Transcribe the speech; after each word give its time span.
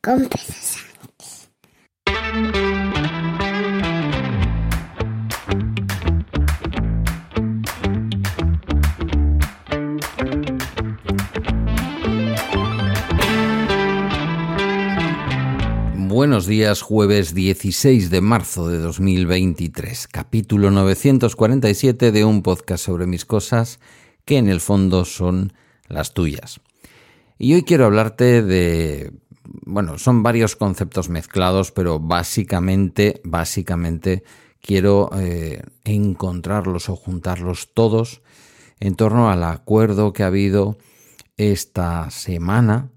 con 0.00 0.26
Buenos 16.08 16.46
días, 16.46 16.80
jueves 16.80 17.34
16 17.34 18.08
de 18.08 18.20
marzo 18.22 18.68
de 18.68 18.78
2023, 18.78 20.08
capítulo 20.08 20.70
947 20.70 22.12
de 22.12 22.24
un 22.24 22.42
podcast 22.42 22.86
sobre 22.86 23.06
mis 23.06 23.26
cosas 23.26 23.78
que 24.24 24.38
en 24.38 24.48
el 24.48 24.60
fondo 24.60 25.04
son 25.04 25.52
las 25.86 26.14
tuyas. 26.14 26.62
Y 27.42 27.54
hoy 27.54 27.62
quiero 27.62 27.86
hablarte 27.86 28.42
de, 28.42 29.14
bueno, 29.64 29.96
son 29.96 30.22
varios 30.22 30.56
conceptos 30.56 31.08
mezclados, 31.08 31.72
pero 31.72 31.98
básicamente, 31.98 33.22
básicamente 33.24 34.24
quiero 34.60 35.08
eh, 35.16 35.62
encontrarlos 35.84 36.90
o 36.90 36.96
juntarlos 36.96 37.72
todos 37.72 38.20
en 38.78 38.94
torno 38.94 39.30
al 39.30 39.42
acuerdo 39.42 40.12
que 40.12 40.22
ha 40.22 40.26
habido 40.26 40.76
esta 41.38 42.10
semana 42.10 42.90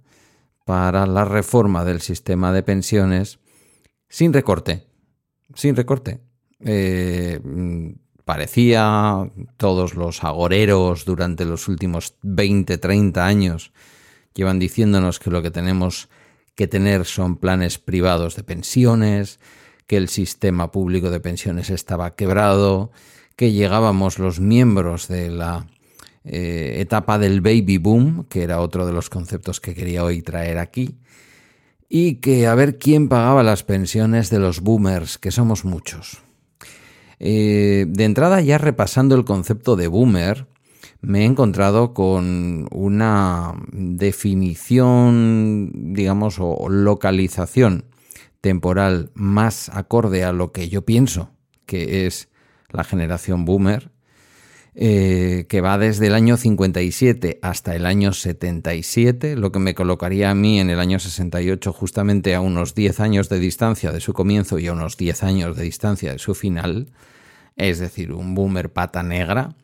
para 0.66 1.08
la 1.08 1.24
reforma 1.24 1.86
del 1.86 2.02
sistema 2.02 2.52
de 2.52 2.64
pensiones 2.64 3.40
sin 4.10 4.34
recorte, 4.34 4.86
sin 5.56 5.74
recorte. 5.74 6.20
Eh, 6.60 7.40
parecía 8.26 9.32
todos 9.56 9.96
los 9.96 10.22
agoreros 10.26 11.06
durante 11.06 11.46
los 11.46 11.70
últimos 11.70 12.16
20, 12.24 12.78
30 12.78 13.26
años 13.26 13.72
llevan 14.34 14.60
diciéndonos 14.60 15.20
que 15.20 15.30
lo 15.30 15.42
que 15.42 15.52
tenemos 15.52 16.10
que 16.56 16.68
tener 16.68 17.06
son 17.06 17.38
planes 17.38 17.80
privados 17.80 18.36
de 18.36 18.44
pensiones, 18.44 19.40
que 19.88 19.98
el 19.98 20.10
sistema 20.10 20.72
público 20.72 21.10
de 21.10 21.20
pensiones 21.20 21.70
estaba 21.70 22.16
quebrado, 22.16 22.92
que 23.36 23.52
llegábamos 23.52 24.20
los 24.20 24.40
miembros 24.40 25.08
de 25.08 25.32
la 25.32 25.68
eh, 26.24 26.76
etapa 26.80 27.20
del 27.20 27.42
baby 27.42 27.78
boom, 27.78 28.26
que 28.30 28.44
era 28.44 28.62
otro 28.62 28.86
de 28.86 28.94
los 28.94 29.10
conceptos 29.10 29.60
que 29.60 29.74
quería 29.74 30.04
hoy 30.04 30.22
traer 30.22 30.58
aquí, 30.58 30.96
y 31.90 32.16
que 32.16 32.48
a 32.48 32.56
ver 32.56 32.78
quién 32.78 33.10
pagaba 33.10 33.44
las 33.44 33.64
pensiones 33.64 34.30
de 34.30 34.40
los 34.40 34.62
boomers, 34.62 35.18
que 35.18 35.32
somos 35.32 35.66
muchos. 35.66 36.24
Eh, 37.20 37.86
de 37.88 38.04
entrada, 38.04 38.42
ya 38.42 38.58
repasando 38.58 39.16
el 39.16 39.26
concepto 39.26 39.76
de 39.76 39.88
boomer, 39.88 40.48
me 41.04 41.22
he 41.22 41.26
encontrado 41.26 41.94
con 41.94 42.68
una 42.72 43.54
definición, 43.72 45.94
digamos, 45.94 46.38
o 46.40 46.70
localización 46.70 47.86
temporal 48.42 49.12
más 49.14 49.70
acorde 49.70 50.24
a 50.24 50.34
lo 50.34 50.52
que 50.52 50.70
yo 50.70 50.84
pienso 50.84 51.30
que 51.66 52.06
es 52.06 52.30
la 52.70 52.84
generación 52.84 53.46
boomer, 53.46 53.92
eh, 54.76 55.46
que 55.50 55.62
va 55.62 55.78
desde 55.78 56.08
el 56.08 56.16
año 56.16 56.36
57 56.36 57.40
hasta 57.44 57.76
el 57.76 57.86
año 57.86 58.12
77, 58.12 59.36
lo 59.36 59.52
que 59.52 59.60
me 59.60 59.76
colocaría 59.76 60.32
a 60.32 60.36
mí 60.36 60.60
en 60.60 60.72
el 60.72 60.80
año 60.80 61.00
68 61.00 61.72
justamente 61.74 62.34
a 62.34 62.42
unos 62.42 62.74
10 62.74 63.00
años 63.00 63.30
de 63.30 63.40
distancia 63.40 63.92
de 63.92 64.00
su 64.00 64.14
comienzo 64.14 64.58
y 64.58 64.68
a 64.68 64.74
unos 64.74 64.98
10 64.98 65.24
años 65.24 65.56
de 65.56 65.64
distancia 65.64 66.12
de 66.12 66.20
su 66.20 66.34
final, 66.34 66.92
es 67.56 67.78
decir, 67.78 68.14
un 68.14 68.34
boomer 68.34 68.74
pata 68.74 69.04
negra 69.04 69.56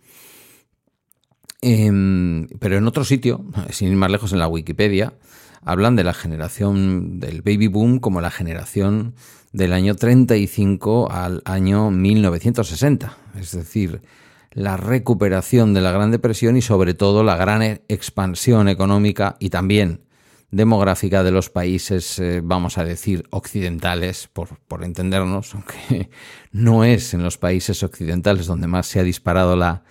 Em, 1.62 2.48
pero 2.60 2.78
en 2.78 2.88
otro 2.88 3.04
sitio, 3.04 3.44
sin 3.70 3.90
ir 3.90 3.96
más 3.96 4.12
lejos 4.12 4.32
en 4.32 4.40
la 4.40 4.48
Wikipedia, 4.48 5.14
hablan 5.64 5.96
de 5.96 6.06
la 6.06 6.14
generación 6.14 7.20
del 7.20 7.42
baby 7.42 7.68
boom 7.68 8.00
como 8.00 8.22
la 8.22 8.32
generación 8.32 9.14
del 9.52 9.74
año 9.74 9.96
35 9.96 11.12
al 11.12 11.42
año 11.44 11.92
1960, 11.92 13.18
es 13.40 13.52
decir, 13.52 14.02
la 14.52 14.78
recuperación 14.78 15.74
de 15.74 15.82
la 15.82 15.92
Gran 15.92 16.12
Depresión 16.12 16.56
y 16.56 16.62
sobre 16.62 16.94
todo 16.94 17.24
la 17.24 17.36
gran 17.36 17.62
e-, 17.62 17.82
expansión 17.88 18.70
económica 18.70 19.36
y 19.40 19.50
también 19.50 20.02
demográfica 20.52 21.24
de 21.24 21.32
los 21.32 21.50
países, 21.50 22.18
eh, 22.20 22.42
vamos 22.44 22.78
a 22.78 22.84
decir, 22.84 23.26
occidentales, 23.30 24.28
por, 24.32 24.58
por 24.68 24.84
entendernos, 24.84 25.54
aunque 25.56 26.10
no 26.52 26.84
es 26.86 27.14
en 27.14 27.22
los 27.22 27.38
países 27.38 27.84
occidentales 27.84 28.48
donde 28.48 28.68
más 28.68 28.88
se 28.88 29.00
ha 29.00 29.04
disparado 29.04 29.56
la, 29.56 29.84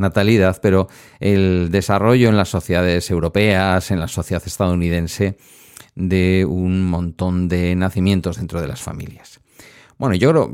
natalidad, 0.00 0.58
pero 0.60 0.88
el 1.20 1.70
desarrollo 1.70 2.28
en 2.28 2.36
las 2.36 2.48
sociedades 2.48 3.10
europeas, 3.10 3.90
en 3.90 4.00
la 4.00 4.08
sociedad 4.08 4.42
estadounidense, 4.44 5.36
de 5.94 6.44
un 6.48 6.82
montón 6.88 7.48
de 7.48 7.74
nacimientos 7.76 8.38
dentro 8.38 8.60
de 8.60 8.68
las 8.68 8.80
familias. 8.80 9.40
Bueno, 9.98 10.14
yo 10.14 10.50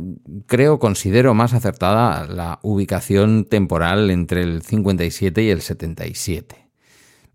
creo, 0.47 0.81
considero 0.81 1.33
más 1.33 1.55
acertada 1.55 2.27
la 2.27 2.59
ubicación 2.62 3.45
temporal 3.45 4.11
entre 4.11 4.43
el 4.43 4.62
57 4.62 5.41
y 5.41 5.51
el 5.51 5.61
77. 5.61 6.67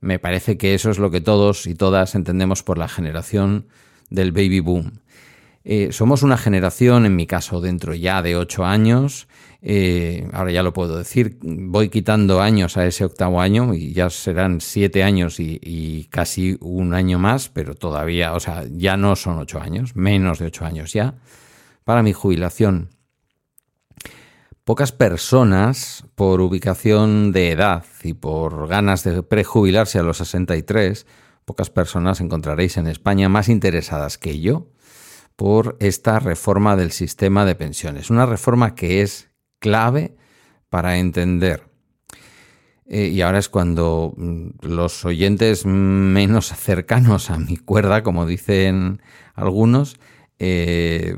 Me 0.02 0.20
parece 0.20 0.58
que 0.58 0.74
eso 0.74 0.90
es 0.90 1.00
lo 1.00 1.10
que 1.10 1.22
todos 1.22 1.68
y 1.68 1.76
todas 1.76 2.16
entendemos 2.16 2.64
por 2.64 2.78
la 2.78 2.90
generación 2.90 3.68
del 4.10 4.34
baby 4.34 4.60
boom. 4.60 5.00
Eh, 5.64 5.90
somos 5.92 6.24
una 6.24 6.38
generación, 6.38 7.06
en 7.06 7.16
mi 7.16 7.28
caso, 7.28 7.62
dentro 7.62 7.94
ya 7.94 8.22
de 8.22 8.36
ocho 8.36 8.66
años, 8.66 9.28
eh, 9.62 10.28
ahora 10.34 10.52
ya 10.52 10.64
lo 10.64 10.74
puedo 10.74 10.98
decir, 10.98 11.38
voy 11.44 11.90
quitando 11.90 12.42
años 12.42 12.78
a 12.78 12.88
ese 12.88 13.06
octavo 13.06 13.42
año 13.42 13.76
y 13.76 13.94
ya 13.94 14.10
serán 14.10 14.60
siete 14.60 15.04
años 15.04 15.40
y, 15.40 16.08
casi 16.10 16.58
un 16.62 16.96
año 16.96 17.20
más, 17.20 17.50
pero 17.50 17.76
todavía, 17.76 18.34
o 18.34 18.40
sea, 18.40 18.64
ya 18.72 18.98
no 18.98 19.16
son 19.16 19.38
ocho 19.38 19.62
años, 19.62 19.96
menos 19.96 20.40
de 20.40 20.48
ocho 20.48 20.66
años 20.66 20.94
ya, 20.94 21.14
para 21.84 22.02
mi 22.02 22.12
jubilación. 22.12 22.90
Pocas 24.64 24.92
personas, 24.92 26.06
por 26.16 26.42
ubicación 26.42 27.32
de 27.32 27.52
edad 27.52 27.84
y 28.04 28.14
por 28.14 28.68
ganas 28.68 29.04
de 29.04 29.22
prejubilarse 29.22 30.00
a 30.00 30.04
los 30.04 30.18
63, 30.18 31.06
pocas 31.46 31.70
personas 31.70 32.20
encontraréis 32.20 32.78
en 32.78 32.88
España 32.88 33.30
más 33.30 33.50
interesadas 33.50 34.18
que 34.18 34.40
yo 34.40 34.68
por 35.36 35.78
esta 35.80 36.20
reforma 36.20 36.76
del 36.76 36.92
sistema 36.92 37.46
de 37.46 37.56
pensiones. 37.56 38.10
Una 38.10 38.26
reforma 38.26 38.76
que 38.76 39.02
es 39.02 39.30
clave 39.60 40.16
para 40.70 40.98
entender. 40.98 41.64
Eh, 42.88 43.08
y 43.08 43.22
ahora 43.22 43.40
es 43.40 43.48
cuando 43.48 44.14
mm, 44.18 44.50
los 44.62 45.06
oyentes 45.06 45.66
menos 45.66 46.48
cercanos 46.58 47.30
a 47.30 47.38
mi 47.38 47.58
cuerda, 47.58 48.04
como 48.04 48.26
dicen 48.26 49.02
algunos, 49.34 49.98
eh, 50.40 51.16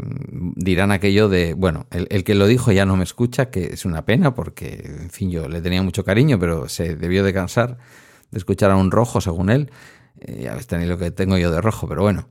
dirán 0.56 0.91
aquello 0.91 1.30
de, 1.30 1.53
bueno, 1.53 1.88
el, 1.91 2.24
que 2.24 2.35
lo 2.35 2.45
dijo 2.45 2.72
ya 2.74 2.85
no 2.85 2.97
me 2.97 3.06
escucha, 3.06 3.50
que 3.50 3.68
es 3.74 3.85
una 3.85 4.06
pena 4.06 4.34
porque, 4.35 4.84
en 4.85 5.09
fin, 5.09 5.31
yo 5.31 5.47
le 5.47 5.62
tenía 5.62 5.81
mucho 5.81 6.03
cariño, 6.03 6.38
pero 6.38 6.68
se 6.68 6.95
debió 6.95 7.24
de 7.24 7.34
cansar 7.34 7.78
de 8.31 8.38
escuchar 8.38 8.72
a 8.72 8.75
un 8.75 8.91
rojo, 8.91 9.22
según 9.22 9.50
él. 9.50 9.72
Eh, 10.19 10.41
ya 10.44 10.56
ves, 10.56 10.68
tenéis 10.68 10.90
lo 10.90 10.97
que 10.97 11.12
tengo 11.12 11.38
yo 11.38 11.51
de 11.51 11.62
rojo, 11.62 11.88
pero 11.88 12.01
bueno. 12.01 12.28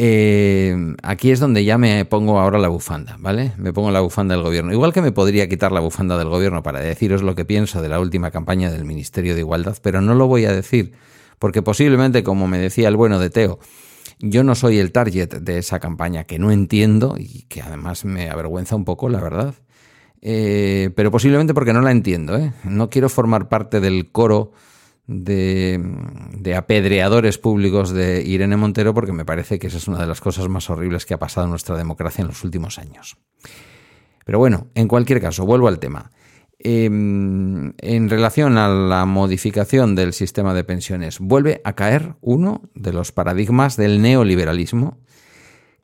Eh, 0.00 0.94
aquí 1.02 1.32
es 1.32 1.40
donde 1.40 1.64
ya 1.64 1.76
me 1.76 2.04
pongo 2.04 2.38
ahora 2.38 2.60
la 2.60 2.68
bufanda, 2.68 3.16
¿vale? 3.18 3.52
Me 3.56 3.72
pongo 3.72 3.90
la 3.90 4.00
bufanda 4.00 4.36
del 4.36 4.44
gobierno. 4.44 4.72
Igual 4.72 4.92
que 4.92 5.02
me 5.02 5.10
podría 5.10 5.48
quitar 5.48 5.72
la 5.72 5.80
bufanda 5.80 6.16
del 6.16 6.28
gobierno 6.28 6.62
para 6.62 6.78
deciros 6.78 7.22
lo 7.22 7.34
que 7.34 7.44
pienso 7.44 7.82
de 7.82 7.88
la 7.88 7.98
última 7.98 8.30
campaña 8.30 8.70
del 8.70 8.84
Ministerio 8.84 9.34
de 9.34 9.40
Igualdad, 9.40 9.76
pero 9.82 10.00
no 10.00 10.14
lo 10.14 10.28
voy 10.28 10.44
a 10.44 10.52
decir, 10.52 10.92
porque 11.40 11.62
posiblemente, 11.62 12.22
como 12.22 12.46
me 12.46 12.58
decía 12.58 12.86
el 12.86 12.96
bueno 12.96 13.18
de 13.18 13.30
Teo, 13.30 13.58
yo 14.20 14.44
no 14.44 14.54
soy 14.54 14.78
el 14.78 14.92
target 14.92 15.34
de 15.40 15.58
esa 15.58 15.80
campaña 15.80 16.24
que 16.24 16.38
no 16.38 16.52
entiendo 16.52 17.16
y 17.18 17.42
que 17.48 17.62
además 17.62 18.04
me 18.04 18.30
avergüenza 18.30 18.76
un 18.76 18.84
poco, 18.84 19.08
la 19.08 19.20
verdad. 19.20 19.54
Eh, 20.22 20.90
pero 20.94 21.10
posiblemente 21.10 21.54
porque 21.54 21.72
no 21.72 21.80
la 21.80 21.90
entiendo, 21.90 22.36
¿eh? 22.36 22.52
No 22.62 22.88
quiero 22.88 23.08
formar 23.08 23.48
parte 23.48 23.80
del 23.80 24.10
coro 24.12 24.52
de, 25.08 26.54
apedreadores 26.56 27.38
públicos 27.38 27.90
de 27.90 28.22
Irene 28.22 28.56
Montero 28.56 28.94
porque 28.94 29.12
me 29.12 29.24
parece 29.24 29.58
que 29.58 29.66
esa 29.66 29.78
es 29.78 29.88
una 29.88 29.98
de 29.98 30.06
las 30.06 30.20
cosas 30.20 30.48
más 30.48 30.70
horribles 30.70 31.06
que 31.06 31.14
ha 31.14 31.18
pasado 31.18 31.46
en 31.46 31.50
nuestra 31.50 31.76
democracia 31.76 32.22
en 32.22 32.28
los 32.28 32.44
últimos 32.44 32.78
años. 32.78 33.16
Pero 34.24 34.38
bueno, 34.38 34.68
en 34.74 34.86
cualquier 34.86 35.20
caso, 35.20 35.46
vuelvo 35.46 35.68
al 35.68 35.78
tema. 35.78 36.12
Em, 36.58 37.72
en 37.78 38.10
relación 38.10 38.58
a 38.58 38.68
la 38.68 39.06
modificación 39.06 39.94
del 39.94 40.12
sistema 40.12 40.52
de 40.52 40.64
pensiones, 40.64 41.18
vuelve 41.20 41.62
a 41.64 41.74
caer 41.74 42.16
uno 42.20 42.62
de 42.74 42.92
los 42.92 43.10
paradigmas 43.10 43.76
del 43.76 44.02
neoliberalismo 44.02 44.98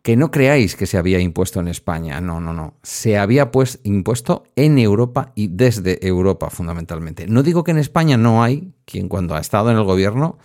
que 0.05 0.19
no 0.19 0.31
creáis 0.31 0.77
que 0.77 0.85
se 0.85 0.99
había 0.99 1.19
impuesto 1.19 1.61
en 1.61 1.67
España, 1.67 2.21
no, 2.21 2.39
no, 2.39 2.53
no. 2.53 2.75
Se 2.83 3.17
había 3.17 3.51
pues 3.51 3.81
impuesto 3.85 4.45
en 4.55 4.79
Europa 4.79 5.33
y 5.35 5.49
desde 5.49 6.07
Europa 6.07 6.51
fundamentalmente. 6.51 7.27
No 7.27 7.43
digo 7.43 7.65
que 7.65 7.71
en 7.71 7.79
España 7.79 8.19
no 8.19 8.43
hay 8.43 8.75
quien 8.85 9.09
cuando 9.09 9.35
ha 9.35 9.41
estado 9.41 9.71
en 9.71 9.79
el 9.79 9.85
gobierno 9.85 10.37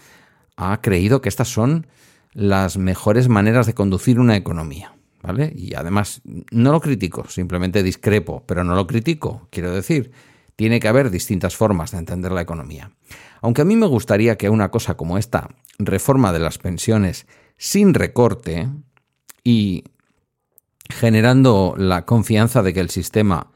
ha 0.56 0.80
creído 0.80 1.20
que 1.20 1.28
estas 1.28 1.50
son 1.50 1.88
las 2.32 2.78
mejores 2.78 3.28
maneras 3.28 3.68
de 3.68 3.74
conducir 3.74 4.18
una 4.18 4.38
economía, 4.38 4.96
¿vale? 5.22 5.52
Y 5.54 5.74
además 5.76 6.22
no 6.52 6.72
lo 6.72 6.80
critico, 6.80 7.28
simplemente 7.28 7.84
discrepo, 7.84 8.46
pero 8.46 8.64
no 8.64 8.76
lo 8.76 8.88
critico, 8.88 9.50
quiero 9.52 9.74
decir, 9.74 10.14
tiene 10.56 10.80
que 10.80 10.88
haber 10.88 11.10
distintas 11.10 11.58
formas 11.58 11.92
de 11.92 11.98
entender 11.98 12.32
la 12.32 12.42
economía. 12.42 12.92
Aunque 13.42 13.64
a 13.64 13.66
mí 13.66 13.76
me 13.76 13.88
gustaría 13.88 14.38
que 14.38 14.50
una 14.50 14.72
cosa 14.72 14.96
como 14.96 15.18
esta 15.18 15.50
reforma 15.80 16.32
de 16.32 16.40
las 16.40 16.60
pensiones 16.60 17.28
sin 17.58 17.94
recorte 17.94 18.70
y 19.50 19.84
generando 20.92 21.74
la 21.75 22.06
confianza 22.06 22.62
de 22.62 22.72
que 22.72 22.81
el 22.81 22.92
sistema 22.92 23.48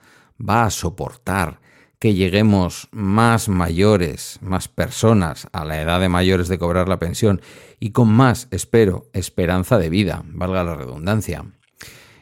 va 0.42 0.64
a 0.64 0.72
soportar 0.72 1.60
que 2.00 2.16
lleguemos 2.16 2.88
más 2.92 3.48
mayores, 3.48 4.40
más 4.42 4.68
personas 4.68 5.48
a 5.52 5.66
la 5.66 5.80
edad 5.80 6.00
de 6.00 6.10
mayores 6.10 6.48
de 6.48 6.58
cobrar 6.58 6.90
la 6.90 6.98
pensión 6.98 7.42
y 7.80 7.92
con 7.92 8.10
más, 8.10 8.48
espero, 8.50 9.06
esperanza 9.14 9.78
de 9.78 9.92
vida, 9.92 10.24
valga 10.26 10.64
la 10.64 10.76
redundancia. 10.76 11.46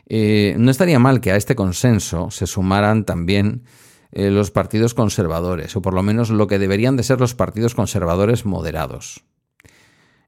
Eh, 0.06 0.53
no 0.57 0.69
estaría 0.69 1.00
mal 1.00 1.21
que 1.21 1.31
a 1.31 1.38
este 1.38 1.56
consenso 1.56 2.29
se 2.29 2.47
sumaran 2.47 3.06
también 3.06 3.63
eh, 4.12 4.31
los 4.31 4.51
partidos 4.51 4.94
conservadores, 4.94 5.77
o 5.77 5.81
por 5.81 5.94
lo 5.94 6.03
menos 6.03 6.29
lo 6.29 6.47
que 6.47 6.59
deberían 6.59 6.97
de 6.97 7.03
ser 7.03 7.21
los 7.21 7.35
partidos 7.35 7.74
conservadores 7.74 8.45
moderados. 8.45 9.24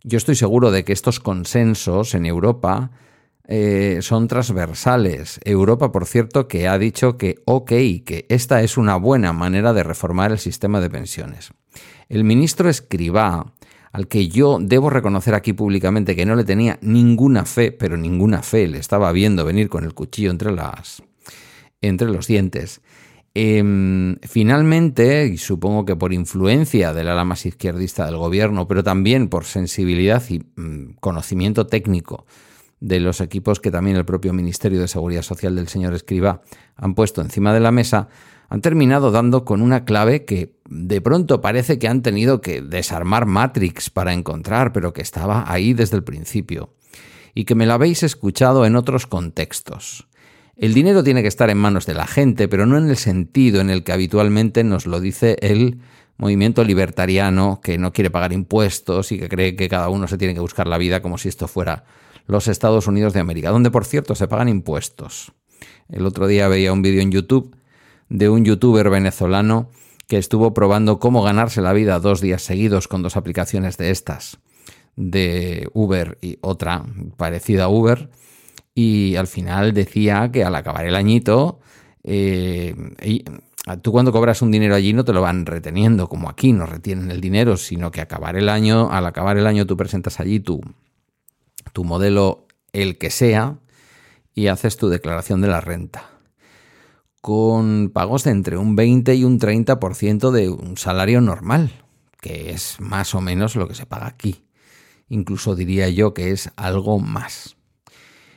Yo 0.01 0.17
estoy 0.17 0.35
seguro 0.35 0.71
de 0.71 0.85
que 0.85 0.93
estos 0.93 1.19
consensos 1.19 2.15
en 2.15 2.25
Europa 2.25 2.91
eh, 3.45 3.99
son 4.01 4.27
transversales. 4.27 5.39
Europa, 5.43 5.91
por 5.91 6.05
cierto, 6.05 6.47
que 6.47 6.67
ha 6.67 6.77
dicho 6.77 7.17
que 7.17 7.35
ok, 7.45 7.69
que 8.05 8.25
esta 8.29 8.61
es 8.61 8.77
una 8.77 8.95
buena 8.95 9.33
manera 9.33 9.73
de 9.73 9.83
reformar 9.83 10.31
el 10.31 10.39
sistema 10.39 10.79
de 10.79 10.89
pensiones. 10.89 11.51
El 12.07 12.23
ministro 12.23 12.69
Escribá, 12.69 13.53
al 13.91 14.07
que 14.07 14.29
yo 14.29 14.59
debo 14.61 14.89
reconocer 14.89 15.35
aquí 15.35 15.51
públicamente 15.53 16.15
que 16.15 16.25
no 16.25 16.35
le 16.35 16.45
tenía 16.45 16.79
ninguna 16.81 17.45
fe, 17.45 17.71
pero 17.71 17.97
ninguna 17.97 18.43
fe, 18.43 18.67
le 18.67 18.77
estaba 18.77 19.11
viendo 19.11 19.43
venir 19.43 19.67
con 19.69 19.83
el 19.83 19.93
cuchillo 19.93 20.31
entre, 20.31 20.51
las, 20.51 21.03
entre 21.81 22.07
los 22.07 22.27
dientes, 22.27 22.81
em, 23.33 24.15
finalmente, 24.21 25.27
y 25.27 25.37
supongo 25.37 25.85
que 25.85 25.95
por 25.95 26.13
influencia 26.13 26.93
del 26.93 27.09
ala 27.09 27.25
más 27.25 27.45
izquierdista 27.45 28.05
del 28.05 28.17
gobierno, 28.17 28.67
pero 28.67 28.83
también 28.83 29.27
por 29.27 29.43
sensibilidad 29.43 30.23
y 30.29 30.39
mm, 30.39 30.95
conocimiento 30.99 31.67
técnico 31.67 32.25
de 32.83 32.99
los 32.99 33.21
equipos 33.21 33.61
que 33.61 33.71
también 33.71 33.95
el 33.95 34.03
propio 34.03 34.33
Ministerio 34.33 34.81
de 34.81 34.89
Seguridad 34.89 35.21
Social 35.21 35.55
del 35.55 35.69
señor 35.69 35.93
Escriba 35.93 36.41
han 36.75 36.95
puesto 36.95 37.21
encima 37.21 37.53
de 37.53 37.61
la 37.61 37.71
mesa, 37.71 38.09
han 38.49 38.59
terminado 38.59 39.09
dando 39.09 39.45
con 39.45 39.61
una 39.61 39.85
clave 39.85 40.25
que 40.25 40.57
de 40.69 40.99
pronto 40.99 41.39
parece 41.39 41.79
que 41.79 41.87
han 41.87 42.01
tenido 42.01 42.41
que 42.41 42.61
desarmar 42.61 43.25
Matrix 43.25 43.89
para 43.89 44.13
encontrar, 44.13 44.73
pero 44.73 44.91
que 44.91 45.01
estaba 45.01 45.49
ahí 45.49 45.73
desde 45.73 45.95
el 45.95 46.03
principio, 46.03 46.73
y 47.33 47.45
que 47.45 47.55
me 47.55 47.65
la 47.65 47.75
habéis 47.75 48.03
escuchado 48.03 48.65
en 48.65 48.75
otros 48.75 49.07
contextos. 49.07 50.09
El 50.57 50.73
dinero 50.73 51.05
tiene 51.05 51.21
que 51.21 51.29
estar 51.29 51.49
en 51.49 51.59
manos 51.59 51.85
de 51.85 51.93
la 51.93 52.05
gente, 52.05 52.49
pero 52.49 52.65
no 52.65 52.77
en 52.77 52.89
el 52.89 52.97
sentido 52.97 53.61
en 53.61 53.69
el 53.69 53.85
que 53.85 53.93
habitualmente 53.93 54.65
nos 54.65 54.87
lo 54.87 54.99
dice 54.99 55.37
el 55.39 55.79
movimiento 56.17 56.65
libertariano 56.65 57.61
que 57.63 57.77
no 57.77 57.93
quiere 57.93 58.11
pagar 58.11 58.33
impuestos 58.33 59.13
y 59.13 59.19
que 59.19 59.29
cree 59.29 59.55
que 59.55 59.69
cada 59.69 59.87
uno 59.87 60.05
se 60.09 60.17
tiene 60.17 60.33
que 60.33 60.41
buscar 60.41 60.67
la 60.67 60.77
vida 60.77 61.01
como 61.01 61.17
si 61.17 61.29
esto 61.29 61.47
fuera 61.47 61.85
los 62.27 62.47
Estados 62.47 62.87
Unidos 62.87 63.13
de 63.13 63.19
América, 63.19 63.49
donde 63.49 63.71
por 63.71 63.85
cierto 63.85 64.15
se 64.15 64.27
pagan 64.27 64.49
impuestos. 64.49 65.33
El 65.89 66.05
otro 66.05 66.27
día 66.27 66.47
veía 66.47 66.73
un 66.73 66.81
vídeo 66.81 67.01
en 67.01 67.11
YouTube 67.11 67.55
de 68.09 68.29
un 68.29 68.45
youtuber 68.45 68.89
venezolano 68.89 69.69
que 70.07 70.17
estuvo 70.17 70.53
probando 70.53 70.99
cómo 70.99 71.23
ganarse 71.23 71.61
la 71.61 71.73
vida 71.73 71.99
dos 71.99 72.21
días 72.21 72.41
seguidos 72.41 72.87
con 72.87 73.01
dos 73.01 73.17
aplicaciones 73.17 73.77
de 73.77 73.89
estas, 73.89 74.39
de 74.95 75.69
Uber 75.73 76.17
y 76.21 76.37
otra 76.41 76.85
parecida 77.17 77.65
a 77.65 77.69
Uber, 77.69 78.09
y 78.75 79.15
al 79.15 79.27
final 79.27 79.73
decía 79.73 80.29
que 80.31 80.43
al 80.43 80.55
acabar 80.55 80.85
el 80.85 80.95
añito, 80.95 81.59
eh, 82.03 82.75
tú 83.81 83.91
cuando 83.91 84.11
cobras 84.11 84.41
un 84.41 84.51
dinero 84.51 84.75
allí 84.75 84.93
no 84.93 85.05
te 85.05 85.13
lo 85.13 85.21
van 85.21 85.45
reteniendo, 85.45 86.09
como 86.09 86.29
aquí 86.29 86.53
no 86.53 86.65
retienen 86.65 87.11
el 87.11 87.21
dinero, 87.21 87.55
sino 87.57 87.91
que 87.91 88.01
acabar 88.01 88.35
el 88.35 88.49
año, 88.49 88.91
al 88.91 89.05
acabar 89.05 89.37
el 89.37 89.47
año 89.47 89.65
tú 89.65 89.77
presentas 89.77 90.19
allí 90.19 90.39
tu, 90.39 90.61
tu 91.73 91.83
modelo 91.83 92.47
el 92.71 92.97
que 92.97 93.09
sea 93.09 93.59
y 94.33 94.47
haces 94.47 94.77
tu 94.77 94.89
declaración 94.89 95.41
de 95.41 95.47
la 95.47 95.61
renta 95.61 96.13
con 97.23 97.89
pagos 97.93 98.25
de 98.25 98.31
entre 98.31 98.57
un 98.57 98.75
20 98.75 99.15
y 99.15 99.23
un 99.23 99.39
30% 99.39 100.29
de 100.31 100.49
un 100.49 100.75
salario 100.75 101.21
normal, 101.21 101.71
que 102.19 102.51
es 102.51 102.81
más 102.81 103.15
o 103.15 103.21
menos 103.21 103.55
lo 103.55 103.65
que 103.65 103.75
se 103.75 103.85
paga 103.85 104.07
aquí. 104.07 104.43
Incluso 105.07 105.55
diría 105.55 105.87
yo 105.87 106.13
que 106.13 106.31
es 106.31 106.51
algo 106.57 106.99
más. 106.99 107.55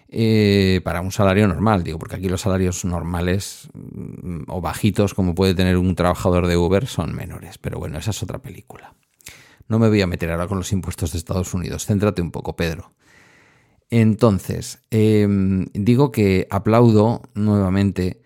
Eh, 0.06 0.82
para 0.84 1.00
un 1.00 1.10
salario 1.10 1.48
normal, 1.48 1.82
digo, 1.82 1.98
porque 1.98 2.14
aquí 2.14 2.28
los 2.28 2.42
salarios 2.42 2.84
normales 2.84 3.68
mm, 3.74 4.42
o 4.46 4.60
bajitos, 4.60 5.14
como 5.14 5.34
puede 5.34 5.56
tener 5.56 5.78
un 5.78 5.96
trabajador 5.96 6.46
de 6.46 6.56
Uber, 6.56 6.86
son 6.86 7.12
menores. 7.12 7.58
Pero 7.58 7.80
bueno, 7.80 7.98
esa 7.98 8.12
es 8.12 8.22
otra 8.22 8.38
película. 8.38 8.94
No 9.66 9.80
me 9.80 9.88
voy 9.88 10.00
a 10.00 10.06
meter 10.06 10.30
ahora 10.30 10.46
con 10.46 10.58
los 10.58 10.72
impuestos 10.72 11.10
de 11.10 11.18
Estados 11.18 11.54
Unidos. 11.54 11.86
Céntrate 11.86 12.22
un 12.22 12.30
poco, 12.30 12.54
Pedro. 12.54 12.92
Entonces, 13.90 14.80
em, 14.90 15.66
digo 15.72 16.10
que 16.10 16.48
aplaudo 16.50 17.22
nuevamente 17.34 18.22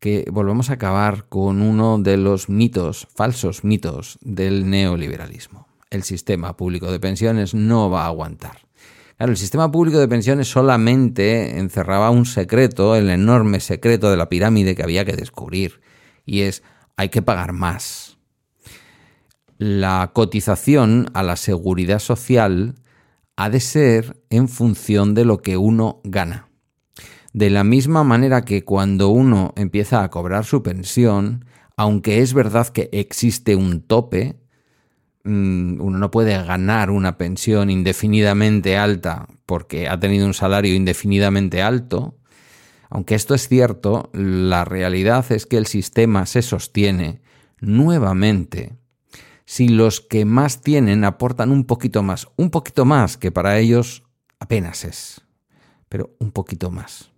que 0.00 0.26
volvemos 0.30 0.68
a 0.68 0.74
acabar 0.74 1.28
con 1.28 1.62
uno 1.62 1.98
de 1.98 2.16
los 2.16 2.48
mitos, 2.48 3.08
falsos 3.14 3.64
mitos 3.64 4.18
del 4.20 4.68
neoliberalismo. 4.68 5.66
El 5.90 6.02
sistema 6.02 6.56
público 6.56 6.90
de 6.90 7.00
pensiones 7.00 7.54
no 7.54 7.88
va 7.88 8.02
a 8.02 8.08
aguantar. 8.08 8.58
Claro, 9.16 9.30
el 9.30 9.38
sistema 9.38 9.70
público 9.70 9.98
de 9.98 10.08
pensiones 10.08 10.48
solamente 10.48 11.58
encerraba 11.58 12.10
un 12.10 12.26
secreto, 12.26 12.96
el 12.96 13.08
enorme 13.08 13.60
secreto 13.60 14.10
de 14.10 14.16
la 14.16 14.28
pirámide 14.28 14.74
que 14.74 14.82
había 14.82 15.04
que 15.04 15.16
descubrir, 15.16 15.80
y 16.26 16.40
es 16.40 16.64
hay 16.96 17.08
que 17.08 17.22
pagar 17.22 17.52
más. 17.52 18.18
La 19.56 20.10
cotización 20.12 21.10
a 21.14 21.22
la 21.22 21.36
seguridad 21.36 22.00
social 22.00 22.74
ha 23.36 23.50
de 23.50 23.60
ser 23.60 24.22
en 24.30 24.48
función 24.48 25.14
de 25.14 25.24
lo 25.24 25.38
que 25.38 25.56
uno 25.56 26.00
gana. 26.04 26.48
De 27.32 27.50
la 27.50 27.64
misma 27.64 28.04
manera 28.04 28.44
que 28.44 28.64
cuando 28.64 29.08
uno 29.08 29.52
empieza 29.56 30.04
a 30.04 30.10
cobrar 30.10 30.44
su 30.44 30.62
pensión, 30.62 31.44
aunque 31.76 32.20
es 32.20 32.32
verdad 32.32 32.68
que 32.68 32.88
existe 32.92 33.56
un 33.56 33.82
tope, 33.82 34.36
mm, 35.24 35.80
uno 35.80 35.98
no 35.98 36.10
puede 36.10 36.40
ganar 36.44 36.90
una 36.90 37.18
pensión 37.18 37.70
indefinidamente 37.70 38.76
alta 38.76 39.26
porque 39.46 39.88
ha 39.88 39.98
tenido 39.98 40.26
un 40.26 40.34
salario 40.34 40.74
indefinidamente 40.74 41.60
alto, 41.60 42.16
aunque 42.88 43.16
esto 43.16 43.34
es 43.34 43.48
cierto, 43.48 44.10
la 44.12 44.64
realidad 44.64 45.30
es 45.32 45.46
que 45.46 45.56
el 45.56 45.66
sistema 45.66 46.26
se 46.26 46.42
sostiene 46.42 47.20
nuevamente 47.60 48.76
si 49.46 49.68
los 49.68 50.00
que 50.00 50.24
más 50.24 50.62
tienen 50.62 51.04
aportan 51.04 51.50
un 51.50 51.64
poquito 51.64 52.02
más, 52.02 52.28
un 52.36 52.50
poquito 52.50 52.84
más 52.84 53.16
que 53.16 53.30
para 53.30 53.58
ellos 53.58 54.04
apenas 54.38 54.84
es, 54.84 55.22
pero 55.88 56.14
un 56.18 56.32
poquito 56.32 56.70
más. 56.70 57.10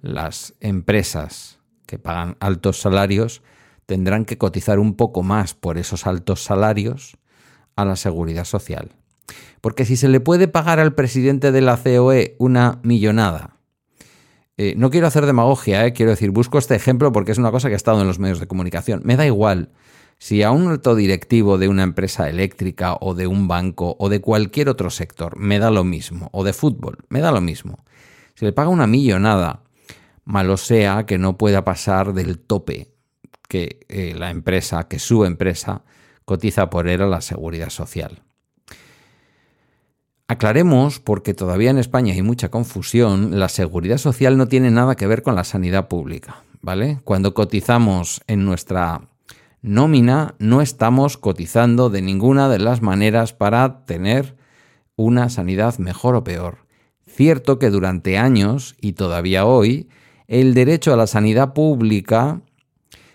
Las 0.00 0.54
empresas 0.60 1.60
que 1.86 1.98
pagan 1.98 2.36
altos 2.40 2.80
salarios 2.80 3.42
tendrán 3.86 4.24
que 4.24 4.38
cotizar 4.38 4.78
un 4.78 4.94
poco 4.94 5.22
más 5.22 5.54
por 5.54 5.78
esos 5.78 6.06
altos 6.06 6.42
salarios 6.42 7.18
a 7.76 7.84
la 7.84 7.96
seguridad 7.96 8.44
social. 8.44 8.92
Porque 9.60 9.84
si 9.84 9.96
se 9.96 10.08
le 10.08 10.20
puede 10.20 10.48
pagar 10.48 10.80
al 10.80 10.94
presidente 10.94 11.52
de 11.52 11.60
la 11.60 11.76
COE 11.76 12.36
una 12.38 12.80
millonada, 12.82 13.58
eh, 14.56 14.74
no 14.76 14.90
quiero 14.90 15.06
hacer 15.06 15.24
demagogia, 15.26 15.86
eh, 15.86 15.92
quiero 15.92 16.10
decir, 16.10 16.30
busco 16.30 16.58
este 16.58 16.74
ejemplo 16.74 17.12
porque 17.12 17.32
es 17.32 17.38
una 17.38 17.50
cosa 17.50 17.68
que 17.68 17.74
ha 17.74 17.76
estado 17.76 18.00
en 18.00 18.06
los 18.06 18.18
medios 18.18 18.40
de 18.40 18.46
comunicación. 18.46 19.02
Me 19.04 19.16
da 19.16 19.26
igual 19.26 19.70
si 20.22 20.44
a 20.44 20.52
un 20.52 20.68
alto 20.68 20.94
directivo 20.94 21.58
de 21.58 21.66
una 21.66 21.82
empresa 21.82 22.30
eléctrica 22.30 22.96
o 23.00 23.14
de 23.14 23.26
un 23.26 23.48
banco 23.48 23.96
o 23.98 24.08
de 24.08 24.20
cualquier 24.20 24.68
otro 24.68 24.88
sector 24.88 25.36
me 25.36 25.58
da 25.58 25.72
lo 25.72 25.82
mismo, 25.82 26.28
o 26.30 26.44
de 26.44 26.52
fútbol, 26.52 26.98
me 27.08 27.20
da 27.20 27.32
lo 27.32 27.40
mismo, 27.40 27.84
se 28.36 28.44
le 28.44 28.52
paga 28.52 28.68
una 28.68 28.86
millonada, 28.86 29.64
malo 30.24 30.56
sea 30.56 31.06
que 31.06 31.18
no 31.18 31.36
pueda 31.36 31.64
pasar 31.64 32.12
del 32.12 32.38
tope 32.38 32.92
que 33.48 33.80
eh, 33.88 34.14
la 34.16 34.30
empresa, 34.30 34.86
que 34.86 35.00
su 35.00 35.24
empresa, 35.24 35.82
cotiza 36.24 36.70
por 36.70 36.86
él 36.86 37.02
a 37.02 37.08
la 37.08 37.20
seguridad 37.20 37.70
social. 37.70 38.22
Aclaremos, 40.28 41.00
porque 41.00 41.34
todavía 41.34 41.70
en 41.70 41.78
España 41.78 42.14
hay 42.14 42.22
mucha 42.22 42.48
confusión, 42.48 43.40
la 43.40 43.48
seguridad 43.48 43.98
social 43.98 44.36
no 44.36 44.46
tiene 44.46 44.70
nada 44.70 44.94
que 44.94 45.08
ver 45.08 45.22
con 45.22 45.34
la 45.34 45.42
sanidad 45.42 45.88
pública, 45.88 46.44
¿vale? 46.60 47.00
Cuando 47.02 47.34
cotizamos 47.34 48.22
en 48.28 48.44
nuestra 48.44 49.08
nómina 49.62 50.34
no 50.38 50.60
estamos 50.60 51.16
cotizando 51.16 51.88
de 51.88 52.02
ninguna 52.02 52.48
de 52.48 52.58
las 52.58 52.82
maneras 52.82 53.32
para 53.32 53.84
tener 53.86 54.36
una 54.96 55.28
sanidad 55.28 55.78
mejor 55.78 56.16
o 56.16 56.24
peor. 56.24 56.58
Cierto 57.06 57.58
que 57.58 57.70
durante 57.70 58.18
años, 58.18 58.74
y 58.80 58.92
todavía 58.92 59.46
hoy, 59.46 59.88
el 60.26 60.54
derecho 60.54 60.92
a 60.92 60.96
la 60.96 61.06
sanidad 61.06 61.52
pública 61.54 62.42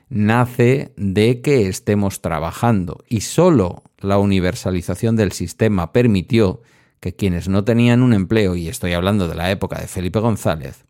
nace 0.10 0.94
de 0.96 1.42
que 1.42 1.68
estemos 1.68 2.22
trabajando 2.22 3.04
y 3.10 3.22
solo 3.22 3.84
la 4.00 4.18
universalización 4.18 5.16
del 5.16 5.34
sistema 5.34 5.92
permitió 5.92 6.62
que 7.00 7.16
quienes 7.16 7.50
no 7.50 7.64
tenían 7.64 8.02
un 8.02 8.14
empleo, 8.14 8.56
y 8.56 8.70
estoy 8.70 8.94
hablando 8.94 9.28
de 9.28 9.36
la 9.36 9.52
época 9.52 9.80
de 9.80 9.88
Felipe 9.88 10.20
González, 10.20 10.86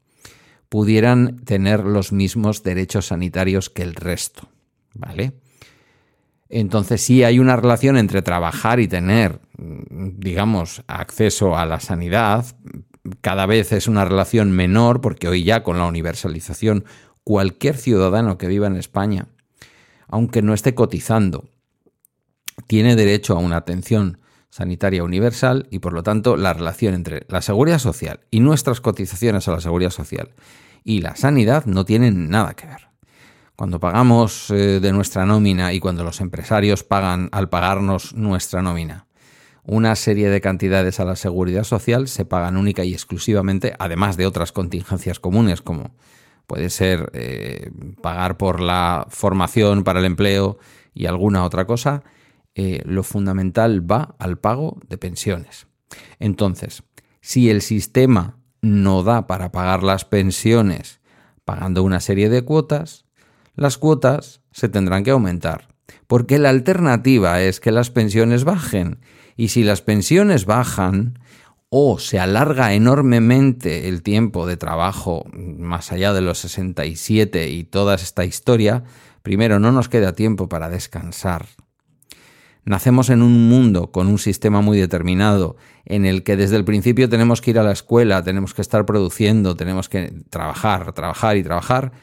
pudieran 0.69 1.39
tener 1.45 1.83
los 1.83 2.11
mismos 2.11 2.63
derechos 2.63 3.07
sanitarios 3.07 3.69
que 3.69 3.83
el 3.83 3.95
resto. 3.95 4.47
¿Vale? 4.93 5.33
Entonces 6.49 7.01
sí 7.01 7.23
hay 7.23 7.39
una 7.39 7.55
relación 7.55 7.97
entre 7.97 8.21
trabajar 8.21 8.79
y 8.79 8.87
tener, 8.87 9.41
digamos, 9.57 10.83
acceso 10.87 11.57
a 11.57 11.65
la 11.65 11.79
sanidad. 11.79 12.45
Cada 13.21 13.45
vez 13.45 13.71
es 13.71 13.87
una 13.87 14.05
relación 14.05 14.51
menor 14.51 15.01
porque 15.01 15.27
hoy 15.27 15.43
ya 15.43 15.63
con 15.63 15.77
la 15.77 15.85
universalización 15.85 16.85
cualquier 17.23 17.75
ciudadano 17.75 18.37
que 18.37 18.47
viva 18.47 18.67
en 18.67 18.77
España, 18.77 19.27
aunque 20.07 20.41
no 20.41 20.53
esté 20.53 20.73
cotizando, 20.73 21.49
tiene 22.67 22.95
derecho 22.95 23.35
a 23.35 23.39
una 23.39 23.57
atención 23.57 24.19
sanitaria 24.49 25.03
universal 25.03 25.67
y 25.69 25.79
por 25.79 25.93
lo 25.93 26.03
tanto 26.03 26.37
la 26.37 26.53
relación 26.53 26.93
entre 26.93 27.25
la 27.27 27.41
seguridad 27.41 27.79
social 27.79 28.21
y 28.31 28.39
nuestras 28.39 28.81
cotizaciones 28.81 29.47
a 29.47 29.51
la 29.51 29.61
seguridad 29.61 29.91
social 29.91 30.31
y 30.83 31.01
la 31.01 31.15
sanidad 31.17 31.65
no 31.65 31.83
tienen 31.83 32.29
nada 32.29 32.53
que 32.53 32.67
ver. 32.67 32.86
Cuando 33.57 33.79
pagamos 33.79 34.51
eh, 34.51 34.79
de 34.79 34.93
nuestra 34.93 35.25
nómina 35.25 35.73
y 35.73 35.79
cuando 35.79 36.03
los 36.03 36.21
empresarios 36.21 36.83
pagan 36.83 37.27
al 37.31 37.49
pagarnos 37.49 38.13
nuestra 38.13 38.61
nómina, 38.61 39.07
una 39.63 39.95
serie 39.95 40.29
de 40.29 40.41
cantidades 40.41 40.99
a 40.99 41.05
la 41.05 41.15
seguridad 41.15 41.63
social 41.63 42.07
se 42.07 42.23
pagan 42.23 42.55
única 42.55 42.85
y 42.85 42.93
exclusivamente, 42.93 43.73
además 43.79 44.15
de 44.15 44.27
otras 44.27 44.51
contingencias 44.51 45.19
comunes 45.19 45.63
como 45.63 45.95
puede 46.45 46.69
ser 46.69 47.09
eh, 47.13 47.71
pagar 47.99 48.37
por 48.37 48.61
la 48.61 49.07
formación 49.09 49.83
para 49.83 50.01
el 50.01 50.05
empleo 50.05 50.59
y 50.93 51.07
alguna 51.07 51.43
otra 51.43 51.65
cosa, 51.65 52.03
eh, 52.53 52.83
lo 52.85 53.01
fundamental 53.01 53.89
va 53.91 54.13
al 54.19 54.37
pago 54.37 54.77
de 54.87 54.99
pensiones. 54.99 55.65
Entonces, 56.19 56.83
si 57.21 57.49
el 57.49 57.63
sistema 57.63 58.37
no 58.61 59.01
da 59.01 59.25
para 59.25 59.51
pagar 59.51 59.81
las 59.81 60.05
pensiones 60.05 61.01
pagando 61.43 61.81
una 61.81 61.99
serie 61.99 62.29
de 62.29 62.43
cuotas, 62.43 63.06
las 63.57 63.77
cuotas 63.77 64.39
se 64.51 64.69
tendrán 64.69 65.03
que 65.03 65.11
aumentar, 65.11 65.67
porque 66.07 66.39
la 66.39 66.49
alternativa 66.49 67.41
es 67.41 67.59
que 67.59 67.71
las 67.71 67.89
pensiones 67.89 68.45
bajen, 68.45 68.99
y 69.35 69.49
si 69.49 69.63
las 69.63 69.81
pensiones 69.81 70.45
bajan, 70.45 71.19
o 71.69 71.99
se 71.99 72.19
alarga 72.19 72.73
enormemente 72.73 73.89
el 73.89 74.01
tiempo 74.01 74.47
de 74.47 74.55
trabajo 74.55 75.25
más 75.33 75.91
allá 75.91 76.13
de 76.13 76.21
los 76.21 76.37
67 76.39 77.49
y 77.49 77.65
toda 77.65 77.95
esta 77.95 78.23
historia, 78.23 78.83
primero 79.21 79.59
no 79.59 79.73
nos 79.73 79.89
queda 79.89 80.13
tiempo 80.13 80.47
para 80.47 80.69
descansar. 80.69 81.47
Nacemos 82.63 83.09
en 83.09 83.21
un 83.21 83.49
mundo 83.49 83.91
con 83.91 84.07
un 84.07 84.17
sistema 84.17 84.61
muy 84.61 84.77
determinado, 84.77 85.55
en 85.85 86.05
el 86.05 86.23
que 86.23 86.35
desde 86.35 86.57
el 86.57 86.65
principio 86.65 87.09
tenemos 87.09 87.41
que 87.41 87.51
ir 87.51 87.59
a 87.59 87.63
la 87.63 87.71
escuela, 87.71 88.23
tenemos 88.23 88.53
que 88.53 88.61
estar 88.61 88.85
produciendo, 88.85 89.55
tenemos 89.55 89.87
que 89.89 90.13
trabajar, 90.29 90.91
trabajar 90.93 91.37
y 91.37 91.43
trabajar, 91.43 91.93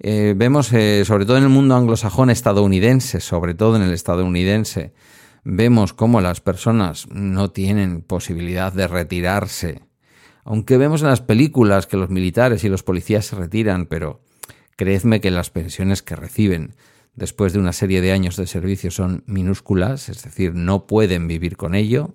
eh, 0.00 0.34
vemos, 0.36 0.72
eh, 0.72 1.04
sobre 1.04 1.26
todo 1.26 1.38
en 1.38 1.44
el 1.44 1.48
mundo 1.48 1.74
anglosajón 1.74 2.30
estadounidense, 2.30 3.20
sobre 3.20 3.54
todo 3.54 3.76
en 3.76 3.82
el 3.82 3.92
estadounidense, 3.92 4.92
vemos 5.44 5.92
cómo 5.92 6.20
las 6.20 6.40
personas 6.40 7.08
no 7.10 7.50
tienen 7.50 8.02
posibilidad 8.02 8.72
de 8.72 8.86
retirarse. 8.86 9.82
Aunque 10.44 10.76
vemos 10.76 11.02
en 11.02 11.08
las 11.08 11.20
películas 11.20 11.86
que 11.86 11.96
los 11.96 12.10
militares 12.10 12.64
y 12.64 12.68
los 12.68 12.82
policías 12.82 13.26
se 13.26 13.36
retiran, 13.36 13.86
pero 13.86 14.20
creedme 14.76 15.20
que 15.20 15.30
las 15.30 15.50
pensiones 15.50 16.02
que 16.02 16.16
reciben 16.16 16.74
después 17.14 17.52
de 17.52 17.58
una 17.58 17.72
serie 17.72 18.00
de 18.00 18.12
años 18.12 18.36
de 18.36 18.46
servicio 18.46 18.90
son 18.90 19.24
minúsculas, 19.26 20.08
es 20.08 20.22
decir, 20.22 20.54
no 20.54 20.86
pueden 20.86 21.26
vivir 21.26 21.56
con 21.56 21.74
ello. 21.74 22.14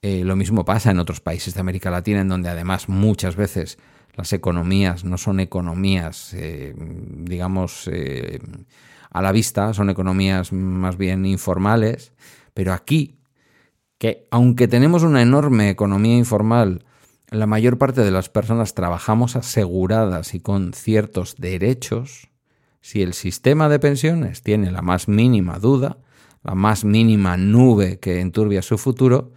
Eh, 0.00 0.24
lo 0.24 0.34
mismo 0.34 0.64
pasa 0.64 0.90
en 0.90 0.98
otros 0.98 1.20
países 1.20 1.54
de 1.54 1.60
América 1.60 1.90
Latina, 1.90 2.22
en 2.22 2.28
donde 2.28 2.48
además 2.48 2.88
muchas 2.88 3.36
veces 3.36 3.78
las 4.14 4.32
economías 4.32 5.04
no 5.04 5.16
son 5.18 5.40
economías, 5.40 6.34
eh, 6.34 6.74
digamos, 6.76 7.88
eh, 7.90 8.38
a 9.10 9.22
la 9.22 9.32
vista, 9.32 9.72
son 9.74 9.90
economías 9.90 10.52
más 10.52 10.96
bien 10.96 11.24
informales, 11.26 12.12
pero 12.54 12.72
aquí, 12.72 13.16
que 13.98 14.26
aunque 14.30 14.68
tenemos 14.68 15.02
una 15.02 15.22
enorme 15.22 15.70
economía 15.70 16.16
informal, 16.16 16.84
la 17.30 17.46
mayor 17.46 17.78
parte 17.78 18.02
de 18.02 18.10
las 18.10 18.28
personas 18.28 18.74
trabajamos 18.74 19.36
aseguradas 19.36 20.34
y 20.34 20.40
con 20.40 20.74
ciertos 20.74 21.36
derechos, 21.36 22.28
si 22.82 23.00
el 23.00 23.14
sistema 23.14 23.68
de 23.68 23.78
pensiones 23.78 24.42
tiene 24.42 24.70
la 24.70 24.82
más 24.82 25.08
mínima 25.08 25.58
duda, 25.58 25.98
la 26.42 26.54
más 26.54 26.84
mínima 26.84 27.36
nube 27.36 27.98
que 28.00 28.20
enturbia 28.20 28.60
su 28.60 28.76
futuro, 28.76 29.32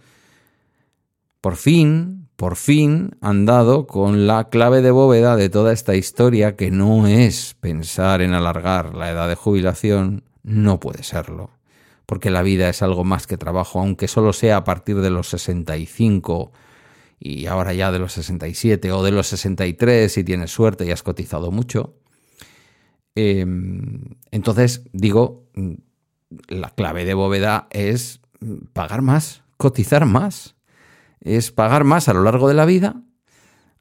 por 1.40 1.56
fin 1.56 2.25
por 2.36 2.56
fin 2.56 3.16
han 3.22 3.46
dado 3.46 3.86
con 3.86 4.26
la 4.26 4.50
clave 4.50 4.82
de 4.82 4.90
bóveda 4.90 5.36
de 5.36 5.48
toda 5.48 5.72
esta 5.72 5.96
historia 5.96 6.54
que 6.54 6.70
no 6.70 7.06
es 7.06 7.56
pensar 7.60 8.20
en 8.20 8.34
alargar 8.34 8.94
la 8.94 9.10
edad 9.10 9.28
de 9.28 9.34
jubilación, 9.34 10.22
no 10.42 10.78
puede 10.78 11.02
serlo, 11.02 11.50
porque 12.04 12.30
la 12.30 12.42
vida 12.42 12.68
es 12.68 12.82
algo 12.82 13.04
más 13.04 13.26
que 13.26 13.38
trabajo, 13.38 13.80
aunque 13.80 14.06
solo 14.06 14.34
sea 14.34 14.58
a 14.58 14.64
partir 14.64 15.00
de 15.00 15.10
los 15.10 15.28
65 15.30 16.52
y 17.18 17.46
ahora 17.46 17.72
ya 17.72 17.90
de 17.90 17.98
los 17.98 18.12
67 18.12 18.92
o 18.92 19.02
de 19.02 19.12
los 19.12 19.28
63 19.28 20.12
si 20.12 20.22
tienes 20.22 20.50
suerte 20.50 20.84
y 20.84 20.90
has 20.90 21.02
cotizado 21.02 21.50
mucho. 21.50 21.94
Em, 23.14 24.02
entonces, 24.30 24.82
digo, 24.92 25.46
la 26.48 26.68
clave 26.68 27.06
de 27.06 27.14
bóveda 27.14 27.66
es 27.70 28.20
pagar 28.74 29.00
más, 29.00 29.42
cotizar 29.56 30.04
más 30.04 30.55
es 31.26 31.50
pagar 31.50 31.84
más 31.84 32.08
a 32.08 32.14
lo 32.14 32.22
largo 32.22 32.48
de 32.48 32.54
la 32.54 32.64
vida 32.64 33.02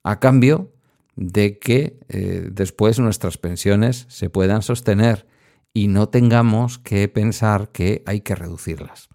a 0.04 0.20
cambio 0.20 0.74
de 1.16 1.60
que 1.60 2.00
eh, 2.10 2.50
después 2.52 3.00
nuestras 3.00 3.38
pensiones 3.38 4.06
se 4.10 4.30
puedan 4.30 4.62
sostener 4.62 5.28
y 5.74 5.88
no 5.88 6.10
tengamos 6.10 6.80
que 6.80 7.08
pensar 7.08 7.70
que 7.70 8.04
hay 8.06 8.22
que 8.22 8.36
reducirlas. 8.36 9.10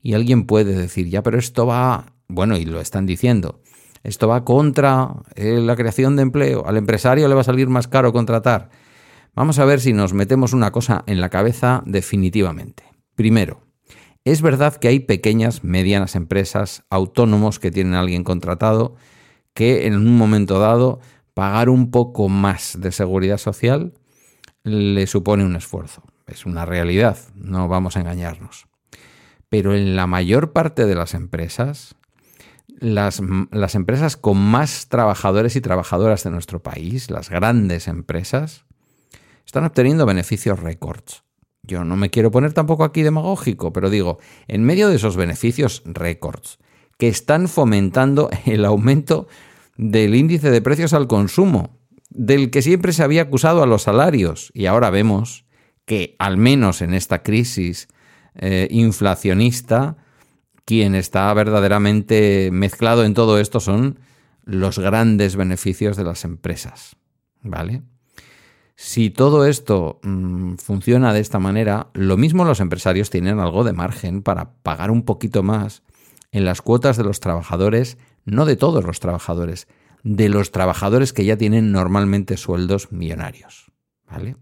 Y 0.00 0.14
alguien 0.14 0.44
puede 0.46 0.74
decir, 0.74 1.08
ya, 1.08 1.22
pero 1.22 1.38
esto 1.38 1.66
va, 1.66 2.14
bueno, 2.28 2.56
y 2.56 2.64
lo 2.64 2.80
están 2.80 3.06
diciendo, 3.06 3.62
esto 4.02 4.28
va 4.28 4.44
contra 4.44 5.14
eh, 5.34 5.60
la 5.60 5.76
creación 5.76 6.16
de 6.16 6.22
empleo, 6.22 6.66
al 6.66 6.76
empresario 6.76 7.26
le 7.26 7.34
va 7.34 7.40
a 7.40 7.44
salir 7.44 7.68
más 7.68 7.88
caro 7.88 8.12
contratar. 8.12 8.70
Vamos 9.34 9.58
a 9.58 9.64
ver 9.64 9.80
si 9.80 9.92
nos 9.92 10.12
metemos 10.12 10.52
una 10.52 10.70
cosa 10.70 11.02
en 11.06 11.20
la 11.20 11.30
cabeza 11.30 11.82
definitivamente. 11.86 12.84
Primero, 13.16 13.63
es 14.24 14.42
verdad 14.42 14.76
que 14.76 14.88
hay 14.88 15.00
pequeñas, 15.00 15.64
medianas 15.64 16.14
empresas, 16.14 16.84
autónomos 16.90 17.58
que 17.58 17.70
tienen 17.70 17.94
a 17.94 18.00
alguien 18.00 18.24
contratado, 18.24 18.96
que 19.52 19.86
en 19.86 19.94
un 19.94 20.16
momento 20.16 20.58
dado 20.58 21.00
pagar 21.34 21.68
un 21.68 21.90
poco 21.90 22.28
más 22.28 22.78
de 22.80 22.92
seguridad 22.92 23.38
social 23.38 23.92
le 24.62 25.06
supone 25.06 25.44
un 25.44 25.56
esfuerzo. 25.56 26.02
Es 26.26 26.46
una 26.46 26.64
realidad, 26.64 27.18
no 27.34 27.68
vamos 27.68 27.96
a 27.96 28.00
engañarnos. 28.00 28.66
Pero 29.50 29.74
en 29.74 29.94
la 29.94 30.06
mayor 30.06 30.52
parte 30.52 30.86
de 30.86 30.94
las 30.94 31.12
empresas, 31.14 31.94
las, 32.80 33.20
empresas 33.74 34.16
con 34.16 34.38
más 34.38 34.88
trabajadores 34.88 35.54
y 35.56 35.60
trabajadoras 35.60 36.24
de 36.24 36.30
nuestro 36.30 36.62
país, 36.62 37.10
las 37.10 37.28
grandes 37.28 37.88
empresas, 37.88 38.64
están 39.44 39.64
obteniendo 39.64 40.06
beneficios 40.06 40.60
récords. 40.60 41.23
Yo 41.66 41.84
no 41.84 41.96
me 41.96 42.10
quiero 42.10 42.30
poner 42.30 42.52
tampoco 42.52 42.84
aquí 42.84 43.02
demagógico, 43.02 43.72
pero 43.72 43.90
digo, 43.90 44.18
en 44.48 44.64
medio 44.64 44.88
de 44.88 44.96
esos 44.96 45.16
beneficios 45.16 45.82
récords 45.86 46.58
que 46.98 47.08
están 47.08 47.48
fomentando 47.48 48.30
el 48.46 48.64
aumento 48.64 49.26
del 49.76 50.14
índice 50.14 50.50
de 50.50 50.62
precios 50.62 50.92
al 50.92 51.06
consumo, 51.06 51.78
del 52.10 52.50
que 52.50 52.62
siempre 52.62 52.92
se 52.92 53.02
había 53.02 53.22
acusado 53.22 53.62
a 53.62 53.66
los 53.66 53.82
salarios, 53.82 54.52
y 54.54 54.66
ahora 54.66 54.90
vemos 54.90 55.46
que 55.84 56.16
al 56.18 56.36
menos 56.36 56.82
en 56.82 56.94
esta 56.94 57.22
crisis 57.22 57.88
eh, 58.36 58.68
inflacionista, 58.70 59.96
quien 60.64 60.94
está 60.94 61.32
verdaderamente 61.34 62.50
mezclado 62.52 63.04
en 63.04 63.14
todo 63.14 63.38
esto 63.38 63.60
son 63.60 63.98
los 64.44 64.78
grandes 64.78 65.36
beneficios 65.36 65.96
de 65.96 66.04
las 66.04 66.24
empresas. 66.24 66.96
¿Vale? 67.42 67.82
Si 68.76 69.10
todo 69.10 69.46
esto 69.46 70.00
mm, 70.02 70.54
funciona 70.56 71.12
de 71.12 71.20
esta 71.20 71.38
manera, 71.38 71.88
lo 71.94 72.16
mismo 72.16 72.44
los 72.44 72.60
empresarios 72.60 73.10
tienen 73.10 73.38
algo 73.38 73.62
de 73.64 73.72
margen 73.72 74.22
para 74.22 74.54
pagar 74.62 74.90
un 74.90 75.04
poquito 75.04 75.42
más 75.42 75.82
en 76.32 76.44
las 76.44 76.60
cuotas 76.60 76.96
de 76.96 77.04
los 77.04 77.20
trabajadores, 77.20 77.98
no 78.24 78.44
de 78.44 78.56
todos 78.56 78.84
los 78.84 78.98
trabajadores, 78.98 79.68
de 80.02 80.28
los 80.28 80.50
trabajadores 80.50 81.12
que 81.12 81.24
ya 81.24 81.36
tienen 81.36 81.70
normalmente 81.70 82.36
sueldos 82.36 82.90
millonarios. 82.90 83.70
¿Vale? 84.10 84.36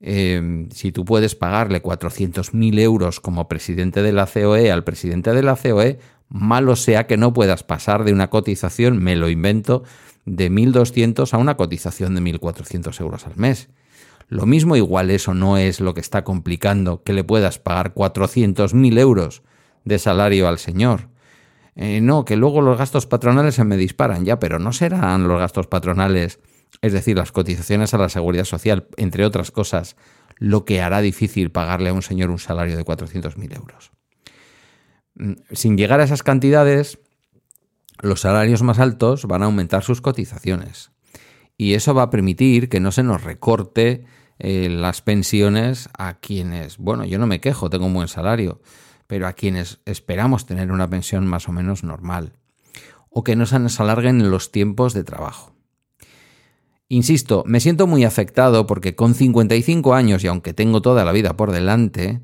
Em, 0.00 0.68
si 0.70 0.90
tú 0.90 1.04
puedes 1.04 1.36
pagarle 1.36 1.80
400.000 1.80 2.80
euros 2.80 3.20
como 3.20 3.46
presidente 3.46 4.02
de 4.02 4.10
la 4.10 4.26
COE 4.26 4.72
al 4.72 4.82
presidente 4.82 5.32
de 5.32 5.42
la 5.44 5.54
COE, 5.54 6.00
malo 6.32 6.76
sea 6.76 7.06
que 7.06 7.18
no 7.18 7.32
puedas 7.32 7.62
pasar 7.62 8.04
de 8.04 8.12
una 8.12 8.30
cotización, 8.30 8.98
me 8.98 9.16
lo 9.16 9.28
invento, 9.28 9.84
de 10.24 10.50
1.200 10.50 11.32
a 11.32 11.38
una 11.38 11.56
cotización 11.56 12.14
de 12.14 12.22
1.400 12.22 13.00
euros 13.00 13.26
al 13.26 13.36
mes. 13.36 13.68
Lo 14.28 14.46
mismo 14.46 14.76
igual 14.76 15.10
eso 15.10 15.34
no 15.34 15.58
es 15.58 15.80
lo 15.80 15.92
que 15.92 16.00
está 16.00 16.24
complicando 16.24 17.02
que 17.02 17.12
le 17.12 17.22
puedas 17.22 17.58
pagar 17.58 17.92
400.000 17.92 18.98
euros 18.98 19.42
de 19.84 19.98
salario 19.98 20.48
al 20.48 20.58
señor. 20.58 21.10
Eh, 21.74 22.00
no, 22.00 22.24
que 22.24 22.36
luego 22.36 22.62
los 22.62 22.78
gastos 22.78 23.06
patronales 23.06 23.56
se 23.56 23.64
me 23.64 23.76
disparan 23.76 24.24
ya, 24.24 24.38
pero 24.38 24.58
no 24.58 24.72
serán 24.72 25.28
los 25.28 25.38
gastos 25.38 25.66
patronales, 25.66 26.40
es 26.80 26.94
decir, 26.94 27.18
las 27.18 27.32
cotizaciones 27.32 27.92
a 27.92 27.98
la 27.98 28.08
seguridad 28.08 28.44
social, 28.44 28.86
entre 28.96 29.26
otras 29.26 29.50
cosas, 29.50 29.96
lo 30.38 30.64
que 30.64 30.80
hará 30.80 31.02
difícil 31.02 31.50
pagarle 31.50 31.90
a 31.90 31.94
un 31.94 32.02
señor 32.02 32.30
un 32.30 32.38
salario 32.38 32.76
de 32.76 32.84
400.000 32.84 33.54
euros. 33.54 33.92
Mm, 35.14 35.32
sin 35.52 35.76
llegar 35.76 36.00
a 36.00 36.04
esas 36.04 36.22
cantidades, 36.22 36.98
los 38.00 38.20
salarios 38.20 38.62
más 38.62 38.78
altos 38.78 39.26
van 39.26 39.42
a 39.42 39.46
aumentar 39.46 39.82
sus 39.82 40.00
cotizaciones. 40.00 40.90
Y 41.56 41.74
eso 41.74 41.94
va 41.94 42.04
a 42.04 42.10
permitir 42.10 42.68
que 42.68 42.80
no 42.80 42.92
se 42.92 43.02
nos 43.02 43.22
recorte 43.22 44.04
eh, 44.38 44.68
las 44.68 45.02
pensiones 45.02 45.88
a 45.96 46.18
quienes, 46.18 46.78
bueno, 46.78 47.04
yo 47.04 47.18
no 47.18 47.26
me 47.26 47.40
quejo, 47.40 47.70
tengo 47.70 47.86
un 47.86 47.94
buen 47.94 48.08
salario, 48.08 48.60
pero 49.06 49.26
a 49.26 49.34
quienes 49.34 49.80
esperamos 49.84 50.46
tener 50.46 50.72
una 50.72 50.88
pensión 50.88 51.26
más 51.26 51.48
o 51.48 51.52
menos 51.52 51.84
normal. 51.84 52.32
O 53.10 53.22
que 53.22 53.36
no 53.36 53.46
se 53.46 53.58
nos 53.58 53.78
alarguen 53.78 54.30
los 54.30 54.50
tiempos 54.50 54.94
de 54.94 55.04
trabajo. 55.04 55.54
Insisto, 56.88 57.44
me 57.46 57.60
siento 57.60 57.86
muy 57.86 58.04
afectado 58.04 58.66
porque 58.66 58.94
con 58.94 59.14
55 59.14 59.94
años 59.94 60.24
y 60.24 60.26
aunque 60.26 60.52
tengo 60.52 60.82
toda 60.82 61.04
la 61.04 61.12
vida 61.12 61.36
por 61.36 61.52
delante, 61.52 62.20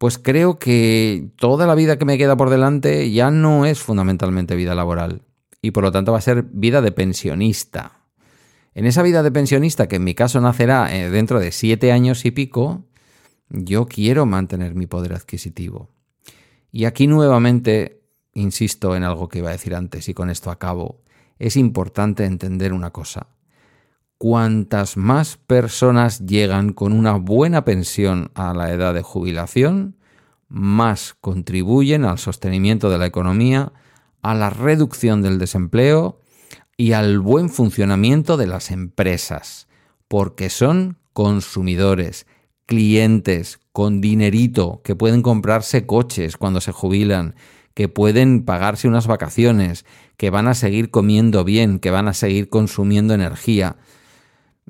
pues 0.00 0.16
creo 0.16 0.58
que 0.58 1.28
toda 1.36 1.66
la 1.66 1.74
vida 1.74 1.98
que 1.98 2.06
me 2.06 2.16
queda 2.16 2.34
por 2.34 2.48
delante 2.48 3.12
ya 3.12 3.30
no 3.30 3.66
es 3.66 3.80
fundamentalmente 3.80 4.56
vida 4.56 4.74
laboral 4.74 5.26
y 5.60 5.72
por 5.72 5.84
lo 5.84 5.92
tanto 5.92 6.12
va 6.12 6.16
a 6.16 6.22
ser 6.22 6.44
vida 6.44 6.80
de 6.80 6.90
pensionista. 6.90 8.00
En 8.72 8.86
esa 8.86 9.02
vida 9.02 9.22
de 9.22 9.30
pensionista, 9.30 9.88
que 9.88 9.96
en 9.96 10.04
mi 10.04 10.14
caso 10.14 10.40
nacerá 10.40 10.96
eh, 10.96 11.10
dentro 11.10 11.38
de 11.38 11.52
siete 11.52 11.92
años 11.92 12.24
y 12.24 12.30
pico, 12.30 12.86
yo 13.50 13.84
quiero 13.84 14.24
mantener 14.24 14.74
mi 14.74 14.86
poder 14.86 15.12
adquisitivo. 15.12 15.90
Y 16.72 16.86
aquí 16.86 17.06
nuevamente 17.06 18.00
insisto 18.32 18.96
en 18.96 19.04
algo 19.04 19.28
que 19.28 19.40
iba 19.40 19.50
a 19.50 19.52
decir 19.52 19.74
antes 19.74 20.08
y 20.08 20.14
con 20.14 20.30
esto 20.30 20.50
acabo. 20.50 21.02
Es 21.38 21.58
importante 21.58 22.24
entender 22.24 22.72
una 22.72 22.90
cosa. 22.90 23.26
Cuantas 24.22 24.98
más 24.98 25.38
personas 25.38 26.26
llegan 26.26 26.74
con 26.74 26.92
una 26.92 27.14
buena 27.14 27.64
pensión 27.64 28.30
a 28.34 28.52
la 28.52 28.70
edad 28.70 28.92
de 28.92 29.00
jubilación, 29.00 29.96
más 30.46 31.16
contribuyen 31.22 32.04
al 32.04 32.18
sostenimiento 32.18 32.90
de 32.90 32.98
la 32.98 33.06
economía, 33.06 33.72
a 34.20 34.34
la 34.34 34.50
reducción 34.50 35.22
del 35.22 35.38
desempleo 35.38 36.20
y 36.76 36.92
al 36.92 37.18
buen 37.18 37.48
funcionamiento 37.48 38.36
de 38.36 38.46
las 38.46 38.70
empresas, 38.70 39.68
porque 40.06 40.50
son 40.50 40.98
consumidores, 41.14 42.26
clientes 42.66 43.58
con 43.72 44.02
dinerito, 44.02 44.82
que 44.84 44.94
pueden 44.94 45.22
comprarse 45.22 45.86
coches 45.86 46.36
cuando 46.36 46.60
se 46.60 46.72
jubilan, 46.72 47.36
que 47.72 47.88
pueden 47.88 48.44
pagarse 48.44 48.86
unas 48.86 49.06
vacaciones, 49.06 49.86
que 50.18 50.28
van 50.28 50.46
a 50.46 50.52
seguir 50.52 50.90
comiendo 50.90 51.42
bien, 51.42 51.78
que 51.78 51.90
van 51.90 52.06
a 52.06 52.12
seguir 52.12 52.50
consumiendo 52.50 53.14
energía. 53.14 53.78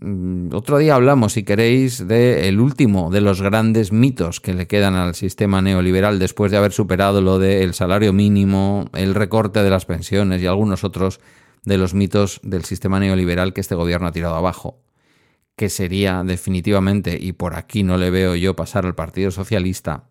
Mm, 0.03 0.55
otro 0.55 0.79
día 0.79 0.95
hablamos, 0.95 1.35
si 1.35 1.43
queréis, 1.43 2.09
del 2.09 2.59
último 2.59 3.11
de 3.11 3.21
los 3.21 3.43
grandes 3.43 3.93
mitos 3.93 4.41
que 4.41 4.55
le 4.55 4.67
quedan 4.67 4.95
al 4.95 5.15
sistema 5.15 5.61
neoliberal 5.61 6.19
después 6.19 6.51
de 6.51 6.57
haber 6.57 6.73
superado 6.73 7.21
lo 7.21 7.39
del 7.39 7.75
salario 7.75 8.15
mínimo, 8.15 8.89
el 8.95 9.15
recorte 9.15 9.63
de 9.63 9.69
las 9.69 9.85
pensiones 9.85 10.41
y 10.41 10.47
algunos 10.47 10.85
otros 10.85 11.21
de 11.65 11.77
los 11.77 11.93
mitos 11.93 12.41
del 12.43 12.65
sistema 12.65 12.99
neoliberal 12.99 13.53
que 13.53 13.61
este 13.61 13.75
gobierno 13.75 14.07
ha 14.07 14.13
tirado 14.13 14.37
abajo, 14.37 14.83
que 15.55 15.69
sería 15.69 16.23
definitivamente, 16.25 17.19
y 17.21 17.33
por 17.33 17.55
aquí 17.55 17.83
no 17.83 17.99
le 17.99 18.09
veo 18.11 18.35
yo 18.37 18.57
pasar 18.57 18.87
al 18.87 18.95
Partido 18.95 19.31
Socialista, 19.31 20.09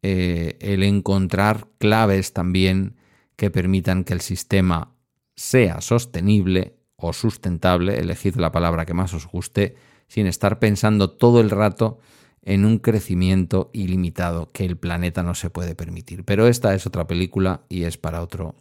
eh, 0.00 0.56
el 0.60 0.82
encontrar 0.82 1.68
claves 1.78 2.32
también 2.32 2.96
que 3.36 3.50
permitan 3.50 4.04
que 4.04 4.14
el 4.14 4.22
sistema 4.22 4.94
sea 5.34 5.82
sostenible 5.82 6.75
o 6.96 7.12
sustentable, 7.12 7.98
elegid 7.98 8.36
la 8.36 8.52
palabra 8.52 8.86
que 8.86 8.94
más 8.94 9.12
os 9.14 9.26
guste, 9.26 9.76
sin 10.08 10.26
estar 10.26 10.58
pensando 10.58 11.10
todo 11.10 11.40
el 11.40 11.50
rato 11.50 11.98
en 12.42 12.64
un 12.64 12.78
crecimiento 12.78 13.70
ilimitado 13.72 14.50
que 14.52 14.64
el 14.64 14.76
planeta 14.76 15.22
no 15.22 15.34
se 15.34 15.50
puede 15.50 15.74
permitir. 15.74 16.24
Pero 16.24 16.46
esta 16.46 16.74
es 16.74 16.86
otra 16.86 17.06
película 17.06 17.62
y 17.68 17.82
es 17.82 17.98
para 17.98 18.22
otro 18.22 18.54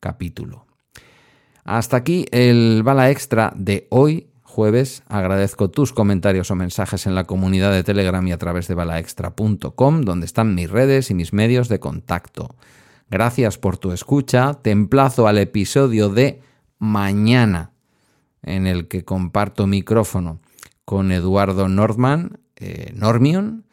capítulo. 0.00 0.66
Hasta 1.62 1.98
aquí 1.98 2.26
el 2.30 2.82
bala 2.82 3.10
extra 3.10 3.52
de 3.54 3.86
hoy, 3.90 4.28
jueves. 4.42 5.02
Agradezco 5.06 5.68
tus 5.68 5.92
comentarios 5.92 6.50
o 6.50 6.54
mensajes 6.54 7.06
en 7.06 7.14
la 7.14 7.24
comunidad 7.24 7.72
de 7.72 7.84
Telegram 7.84 8.26
y 8.26 8.32
a 8.32 8.38
través 8.38 8.68
de 8.68 8.74
balaextra.com, 8.74 10.00
donde 10.02 10.26
están 10.26 10.54
mis 10.54 10.70
redes 10.70 11.10
y 11.10 11.14
mis 11.14 11.34
medios 11.34 11.68
de 11.68 11.78
contacto. 11.78 12.56
Gracias 13.10 13.58
por 13.58 13.76
tu 13.76 13.92
escucha. 13.92 14.54
Te 14.54 14.70
emplazo 14.70 15.28
al 15.28 15.38
episodio 15.38 16.08
de 16.08 16.40
mañana 16.78 17.72
en 18.46 18.66
el 18.66 18.88
que 18.88 19.04
comparto 19.04 19.66
micrófono 19.66 20.40
con 20.84 21.12
Eduardo 21.12 21.68
Nordman, 21.68 22.38
eh, 22.56 22.92
Normion, 22.94 23.64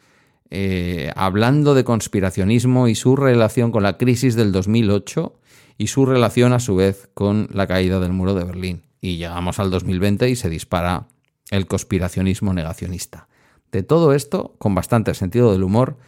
eh, 0.50 1.10
hablando 1.16 1.74
de 1.74 1.84
conspiracionismo 1.84 2.88
y 2.88 2.94
su 2.94 3.16
relación 3.16 3.72
con 3.72 3.82
la 3.82 3.96
crisis 3.96 4.34
del 4.34 4.52
2008 4.52 5.38
y 5.78 5.86
su 5.86 6.06
relación 6.06 6.52
a 6.52 6.60
su 6.60 6.76
vez 6.76 7.08
con 7.14 7.48
la 7.52 7.66
caída 7.66 7.98
del 8.00 8.12
muro 8.12 8.34
de 8.34 8.44
Berlín. 8.44 8.82
Y 9.00 9.16
llegamos 9.16 9.58
al 9.58 9.70
2020 9.70 10.28
y 10.28 10.36
se 10.36 10.50
dispara 10.50 11.06
el 11.50 11.66
conspiracionismo 11.66 12.52
negacionista. 12.52 13.28
De 13.72 13.82
todo 13.82 14.12
esto, 14.12 14.54
con 14.58 14.74
bastante 14.74 15.14
sentido 15.14 15.52
del 15.52 15.62
humor, 15.62 15.98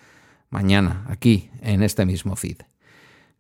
mañana, 0.51 1.05
aquí, 1.09 1.51
en 1.63 1.83
este 1.83 2.07
mismo 2.07 2.37
feed. 2.37 2.59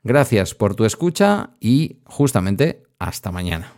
Gracias 0.02 0.54
por 0.54 0.74
tu 0.74 0.84
escucha 0.84 1.50
y 1.60 1.98
justamente 2.04 2.82
hasta 2.98 3.32
mañana. 3.32 3.72